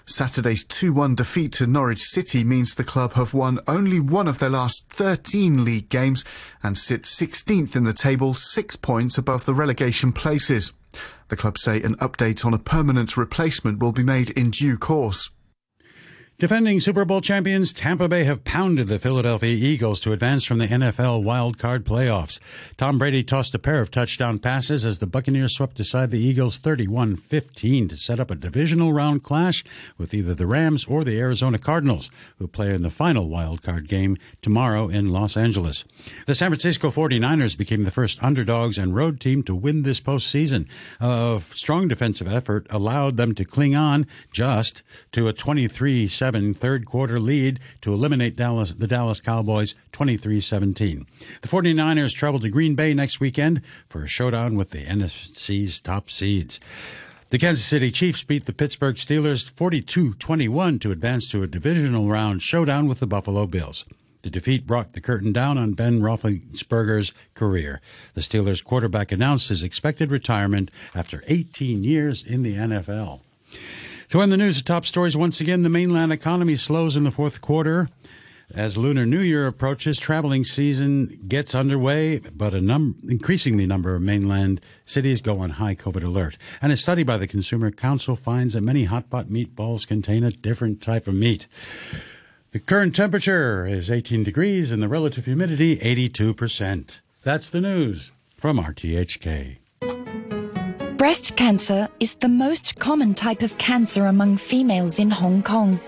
Saturday's 0.07 0.65
2-1 0.65 1.17
defeat 1.17 1.53
to 1.55 1.67
Norwich 1.67 2.03
City 2.03 2.45
means 2.45 2.75
the 2.75 2.85
club 2.85 3.15
have 3.15 3.35
won 3.35 3.59
only 3.67 3.99
one 3.99 4.29
of 4.29 4.39
their 4.39 4.51
last 4.51 4.89
13 4.91 5.65
league 5.65 5.89
games 5.89 6.25
and 6.63 6.79
sit 6.79 7.03
16th 7.03 7.75
in 7.75 7.83
the 7.83 7.93
table, 7.93 8.35
six 8.35 8.77
points 8.77 9.19
above 9.19 9.47
the 9.47 9.55
relegation 9.55 10.13
places. 10.13 10.73
The 11.27 11.37
club 11.37 11.59
say 11.59 11.83
an 11.83 11.97
update 11.97 12.47
on 12.47 12.55
a 12.55 12.59
permanent 12.59 13.17
replacement 13.17 13.81
will 13.81 13.93
be 13.93 14.05
made 14.05 14.31
in 14.31 14.51
due 14.51 14.79
course. 14.79 15.31
Defending 16.37 16.81
Super 16.81 17.05
Bowl 17.05 17.21
champions 17.21 17.73
Tampa 17.73 18.09
Bay 18.09 18.25
have 18.25 18.43
pounded 18.43 18.89
the 18.89 18.99
Philadelphia 18.99 19.55
Eagles 19.55 20.01
to 20.01 20.11
advance 20.11 20.45
from 20.45 20.59
the 20.59 20.67
NFL 20.67 21.23
wild 21.23 21.59
card 21.59 21.85
playoffs. 21.85 22.41
Tom 22.77 22.99
Brady 22.99 23.23
tossed 23.23 23.55
a 23.55 23.59
pair 23.61 23.81
of 23.81 23.93
touchdown 23.93 24.41
passes 24.41 24.85
as 24.85 24.99
the 24.99 25.07
Buccaneers 25.07 25.55
swept 25.55 25.79
aside 25.79 26.11
the 26.11 26.19
Eagles 26.19 26.59
31-15 26.59 27.89
to 27.89 27.97
set 27.97 28.19
up 28.19 28.33
a 28.33 28.35
divisional 28.35 28.93
round 28.93 29.23
clash 29.23 29.63
with 29.97 30.13
either 30.13 30.35
the 30.35 30.49
Rams 30.49 30.87
or 30.87 31.05
the 31.05 31.21
Arizona 31.21 31.57
Cardinals, 31.57 32.11
who 32.39 32.49
play 32.49 32.75
in 32.75 32.83
the 32.83 32.91
final 32.91 33.29
wild 33.29 33.63
card 33.63 33.89
game 33.89 34.17
tomorrow 34.43 34.89
in 34.89 35.11
Los 35.11 35.37
Angeles. 35.37 35.85
The 36.27 36.35
San 36.35 36.51
Francisco 36.51 36.91
49ers 36.91 37.57
became 37.57 37.85
the 37.85 37.93
first 37.93 38.21
underdogs 38.25 38.77
and 38.77 38.93
road 38.93 39.21
team 39.21 39.45
to 39.45 39.55
win 39.55 39.85
this 39.85 40.01
postseason. 40.01 40.69
A 40.99 41.41
strong 41.55 41.87
defensive 41.87 42.27
effort 42.27 42.67
allowed 42.71 43.19
them 43.19 43.37
to 43.37 43.45
cling 43.45 43.77
on 43.77 44.09
just 44.33 44.83
to 45.13 45.29
a 45.29 45.33
23 45.33 46.09
7 46.25 46.55
third 46.55 46.87
quarter 46.87 47.21
lead 47.21 47.61
to 47.83 47.93
eliminate 47.93 48.35
Dallas, 48.35 48.73
the 48.73 48.87
Dallas 48.87 49.21
Cowboys 49.21 49.75
23 49.93 50.41
17. 50.41 51.07
The 51.43 51.49
49ers 51.49 52.15
travel 52.15 52.41
to 52.41 52.49
Green 52.49 52.75
Bay 52.75 52.95
next 52.95 53.21
weekend 53.21 53.61
for 53.91 54.03
a 54.05 54.09
showdown 54.09 54.55
with 54.55 54.71
the 54.71 54.87
NFC's 54.87 55.81
top 55.81 56.09
seeds. 56.09 56.61
The 57.29 57.39
Kansas 57.39 57.67
City 57.67 57.91
Chiefs 57.91 58.25
beat 58.25 58.47
the 58.47 58.55
Pittsburgh 58.55 58.95
Steelers 58.97 59.51
42 59.51 60.15
21 60.15 60.79
to 60.79 60.93
advance 60.93 61.29
to 61.29 61.43
a 61.43 61.47
divisional 61.47 62.09
round 62.09 62.41
showdown 62.41 62.89
with 62.89 63.01
the 63.01 63.07
Buffalo 63.07 63.47
Bills. 63.47 63.85
The 64.23 64.31
defeat 64.31 64.67
brought 64.67 64.95
the 64.95 65.03
curtain 65.03 65.31
down 65.31 65.59
on 65.59 65.75
Ben 65.75 66.01
Roethlisberger's 66.01 67.13
career. 67.35 67.83
The 68.15 68.23
Steelers 68.23 68.65
quarterback 68.65 69.13
announced 69.13 69.51
his 69.51 69.63
expected 69.63 70.11
retirement 70.11 70.71
after 70.95 71.23
18 71.27 71.85
years 71.85 72.27
in 72.27 72.43
the 72.43 72.57
NFL. 72.57 73.21
To 74.15 74.23
end 74.23 74.31
the 74.31 74.37
news, 74.37 74.59
the 74.59 74.63
top 74.63 74.87
stories 74.87 75.17
once 75.17 75.41
again 75.41 75.63
the 75.63 75.69
mainland 75.69 76.13
economy 76.13 76.55
slows 76.55 76.97
in 76.97 77.03
the 77.03 77.11
fourth 77.11 77.41
quarter. 77.41 77.89
As 78.55 78.79
Lunar 78.79 79.05
New 79.07 79.19
Year 79.19 79.49
approaches, 79.49 79.99
traveling 79.99 80.45
season 80.45 81.19
gets 81.27 81.53
underway, 81.53 82.21
but 82.21 82.55
a 82.55 82.61
num- 82.61 82.95
increasingly 83.09 83.67
number 83.67 83.97
of 83.97 84.03
mainland 84.03 84.61
cities 84.85 85.21
go 85.21 85.41
on 85.41 85.51
high 85.51 85.75
COVID 85.75 86.05
alert. 86.05 86.39
And 86.63 86.71
a 86.71 86.77
study 86.77 87.03
by 87.03 87.17
the 87.17 87.27
Consumer 87.27 87.73
Council 87.73 88.15
finds 88.15 88.55
that 88.55 88.61
many 88.61 88.85
hot 88.85 89.11
pot 89.11 89.27
meatballs 89.27 89.85
contain 89.85 90.23
a 90.23 90.31
different 90.31 90.81
type 90.81 91.09
of 91.09 91.15
meat. 91.15 91.49
The 92.53 92.61
current 92.61 92.95
temperature 92.95 93.67
is 93.67 93.91
18 93.91 94.23
degrees 94.23 94.71
and 94.71 94.81
the 94.81 94.89
relative 94.89 95.25
humidity 95.25 95.77
82%. 95.79 97.01
That's 97.25 97.51
the 97.51 97.61
news 97.61 98.13
from 98.37 98.61
RTHK. 98.61 99.57
Breast 101.05 101.37
cancer 101.37 101.87
is 102.01 102.15
the 102.15 102.31
most 102.31 102.77
common 102.77 103.13
type 103.13 103.43
of 103.43 103.59
cancer 103.59 104.07
among 104.07 104.39
females 104.39 104.99
in 104.99 105.11
Hong 105.11 105.43
Kong. 105.43 105.79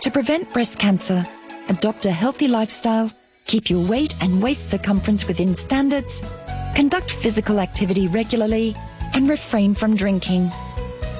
To 0.00 0.10
prevent 0.10 0.52
breast 0.52 0.78
cancer, 0.78 1.24
adopt 1.70 2.04
a 2.04 2.12
healthy 2.12 2.46
lifestyle, 2.46 3.10
keep 3.46 3.70
your 3.70 3.82
weight 3.88 4.14
and 4.20 4.42
waist 4.42 4.68
circumference 4.68 5.26
within 5.26 5.54
standards, 5.54 6.22
conduct 6.76 7.10
physical 7.10 7.58
activity 7.58 8.06
regularly, 8.06 8.76
and 9.14 9.30
refrain 9.30 9.74
from 9.74 9.96
drinking. 9.96 10.50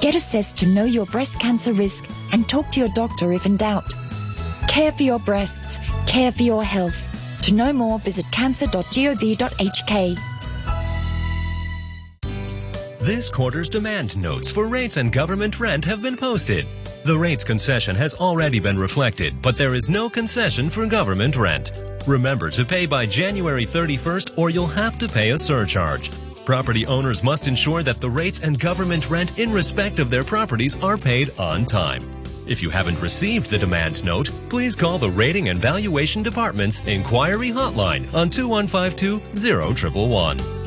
Get 0.01 0.13
assessed 0.13 0.55
to 0.57 0.67
know 0.67 0.85
your 0.85 1.07
breast 1.07 1.39
cancer 1.39 1.73
risk 1.73 2.05
and 2.33 2.47
talk 2.47 2.69
to 2.73 2.79
your 2.79 2.89
doctor 2.89 3.33
if 3.33 3.47
in 3.47 3.57
doubt. 3.57 3.91
Care 4.67 4.91
for 4.91 5.01
your 5.01 5.17
breasts, 5.17 5.79
care 6.05 6.31
for 6.31 6.43
your 6.43 6.63
health. 6.63 7.41
To 7.41 7.55
know 7.55 7.73
more, 7.73 7.97
visit 7.97 8.25
cancer.gov.hk. 8.31 10.30
This 13.01 13.31
quarter's 13.31 13.67
demand 13.67 14.15
notes 14.15 14.51
for 14.51 14.67
rates 14.67 14.97
and 14.97 15.11
government 15.11 15.59
rent 15.59 15.83
have 15.85 16.03
been 16.03 16.15
posted. 16.15 16.67
The 17.03 17.17
rates 17.17 17.43
concession 17.43 17.95
has 17.95 18.13
already 18.13 18.59
been 18.59 18.77
reflected, 18.77 19.41
but 19.41 19.57
there 19.57 19.73
is 19.73 19.89
no 19.89 20.07
concession 20.07 20.69
for 20.69 20.85
government 20.85 21.35
rent. 21.35 21.71
Remember 22.05 22.51
to 22.51 22.63
pay 22.63 22.85
by 22.85 23.07
January 23.07 23.65
31st 23.65 24.37
or 24.37 24.51
you'll 24.51 24.67
have 24.67 24.99
to 24.99 25.07
pay 25.07 25.31
a 25.31 25.39
surcharge. 25.39 26.11
Property 26.45 26.85
owners 26.85 27.23
must 27.23 27.47
ensure 27.47 27.81
that 27.81 27.99
the 27.99 28.09
rates 28.09 28.41
and 28.41 28.59
government 28.59 29.09
rent 29.09 29.39
in 29.39 29.51
respect 29.51 29.97
of 29.97 30.11
their 30.11 30.23
properties 30.23 30.79
are 30.83 30.95
paid 30.95 31.31
on 31.39 31.65
time. 31.65 32.07
If 32.45 32.61
you 32.61 32.69
haven't 32.69 33.01
received 33.01 33.49
the 33.49 33.57
demand 33.57 34.05
note, 34.05 34.29
please 34.47 34.75
call 34.75 34.99
the 34.99 35.09
Rating 35.09 35.49
and 35.49 35.57
Valuation 35.57 36.21
Department's 36.21 36.85
Inquiry 36.85 37.49
Hotline 37.49 38.13
on 38.13 38.29
2152 38.29 39.21
0111. 39.33 40.60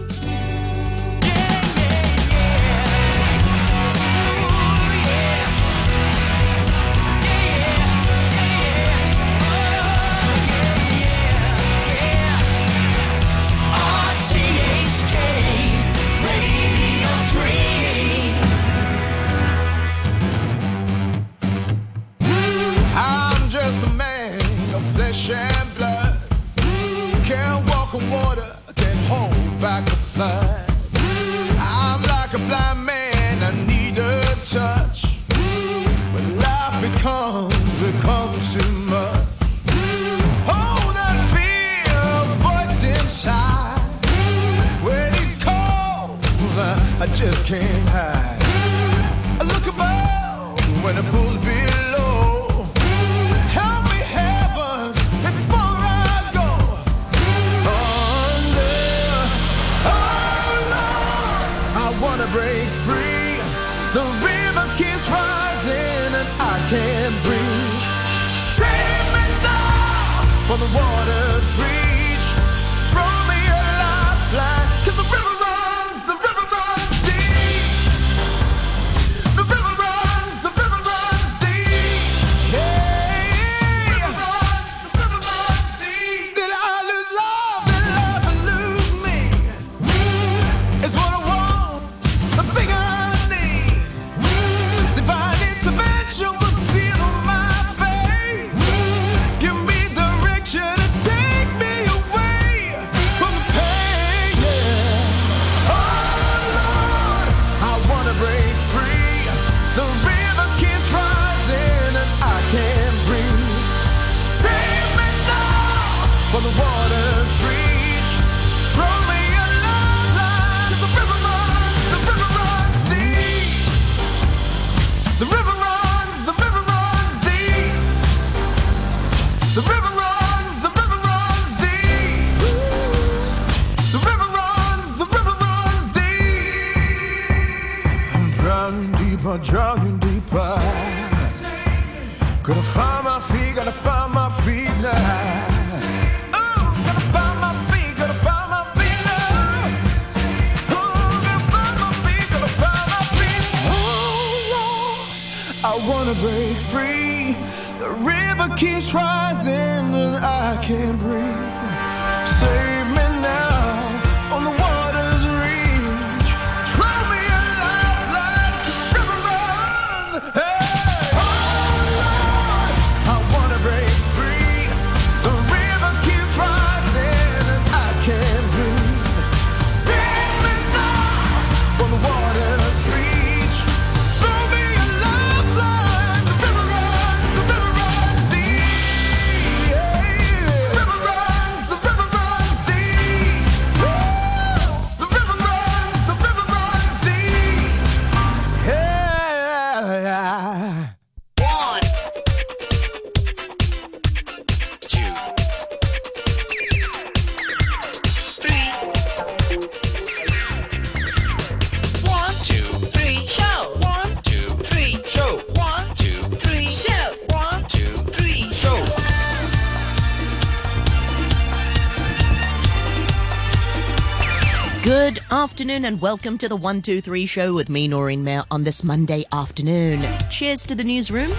Afternoon 225.65 225.87
and 225.87 225.99
welcome 226.03 226.37
to 226.37 226.47
the 226.47 226.57
123 226.57 227.25
show 227.25 227.55
with 227.55 227.71
me, 227.71 227.89
Noreen 227.89 228.23
Mayer, 228.23 228.45
on 228.51 228.65
this 228.65 228.85
Monday 228.85 229.25
afternoon. 229.33 230.07
Cheers 230.29 230.67
to 230.67 230.75
the 230.75 230.85
newsroom. 230.85 231.33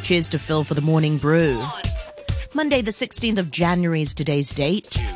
Cheers 0.00 0.28
to 0.28 0.38
Phil 0.38 0.62
for 0.62 0.74
the 0.74 0.80
morning 0.80 1.18
brew. 1.18 1.60
Monday, 2.52 2.82
the 2.82 2.92
16th 2.92 3.36
of 3.36 3.50
January 3.50 4.00
is 4.00 4.14
today's 4.14 4.50
date. 4.50 5.04